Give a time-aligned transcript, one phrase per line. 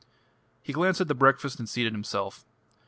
[0.63, 2.43] He glanced at the breakfast and seated himself.